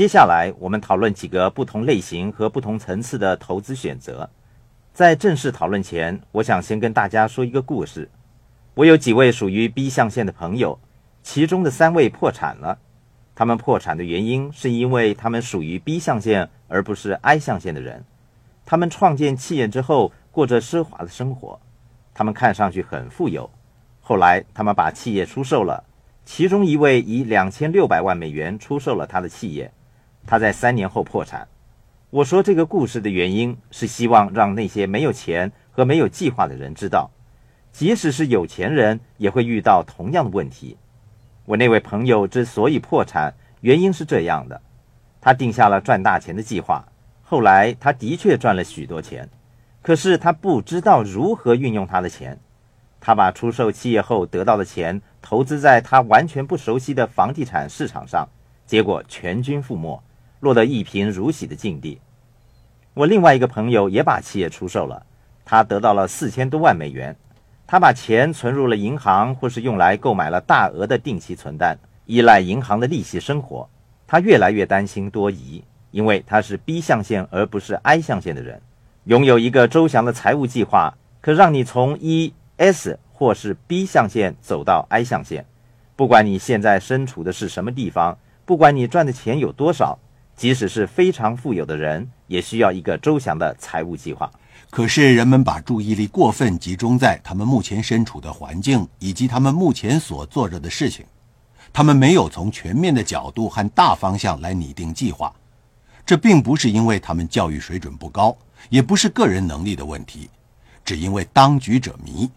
[0.00, 4.30] 接下来，我们讨论几个不同类型和不同层次的投资选择。
[4.94, 8.10] 在正式讨论前，我想先跟大家说一个故事。
[8.72, 10.80] 我有几位属于 B 象限的朋友，
[11.22, 12.78] 其中的三位破产了。
[13.34, 18.02] 他们破产的原因是因为他们属于 B 象限而不是 I 象限的人。
[18.64, 21.60] 他们创建企业之后，过着奢华的生活，
[22.14, 23.50] 他们看上去很富有。
[24.00, 25.84] 后来，他们把企业出售了。
[26.24, 29.70] 其中一位以两千六百万美元出售了他的企业，
[30.26, 31.48] 他在三年后破产。
[32.10, 37.10] 我说这个故事的原因是希望让那些没有钱和没有计划的人知道，
[37.72, 40.76] 即使是有钱人也会遇到同样的问题。
[41.44, 44.60] 我那位朋友之所以破产，原因是这样的：
[45.20, 46.84] 他定下了赚大钱的计划，
[47.22, 49.28] 后来他的确赚了许多钱，
[49.82, 52.38] 可是他不知道如何运用他的钱。
[53.00, 58.28] 他把出售企业后得到的钱投资在他完全不熟悉的房地产市场上，
[58.66, 60.02] 结果全军覆没。
[60.40, 62.00] 落得一贫如洗的境地。
[62.92, 65.06] 我另外一个朋友也把企业出售了，
[65.44, 67.16] 他得到了四千多万美元。
[67.66, 73.68] 他把钱存入了银行，或是用来购买了大额的定期存单，依赖银行的利息生活。
[74.08, 78.60] 他越来越担心多疑，因为他是 B 象限而不是 I 象限的人。
[79.04, 85.46] 拥有一个周详的财务计划，可让你从 E、S 或是 B 象限走到 I 象限。
[85.94, 89.96] 不管你现在身处的是什么地方，不管你赚的钱有多少。
[90.40, 94.32] 即使是非常富有的人，也需要一个周详的财务计划。
[94.70, 101.04] 可是，人们把注意力过分集中在他们目前身处的环境以及他们目前所做着的事情，
[101.74, 105.30] 他们没有从全面的角度和大方向来拟定计划。
[106.06, 108.34] 这并不是因为他们教育水准不高，
[108.70, 110.30] 也不是个人能力的问题，
[110.82, 112.30] 只因为当局者迷。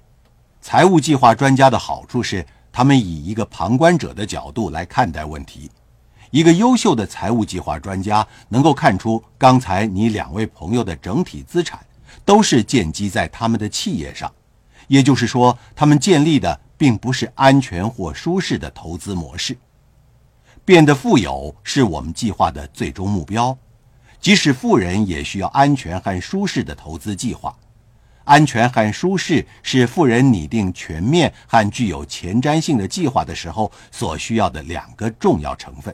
[0.59, 5.71] 财务计划专家的好处是，他们以一个旁观者的角度来看待问题。
[6.33, 11.79] 一个优秀的财务计划专家能够看出，刚才你两位朋友的整体资产
[12.25, 14.33] 都是建基在他们的企业上，
[14.87, 19.55] 也就是说，他们建立的并不是安全或舒适的投资模式。
[20.65, 23.55] 变得富有是我们计划的最终目标，
[24.19, 27.55] 即使富人也需要安全和舒适的投资计划。
[28.23, 35.93] 安全和舒适是富人拟定全面和具有前瞻性的计划的时候所需要的两个重要成分。